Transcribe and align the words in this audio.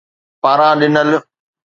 پاران 0.41 0.73
ڏنل 0.79 1.09